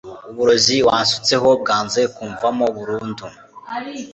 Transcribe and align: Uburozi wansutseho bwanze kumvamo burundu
Uburozi 0.29 0.75
wansutseho 0.87 1.47
bwanze 1.61 2.01
kumvamo 2.15 2.65
burundu 2.75 3.25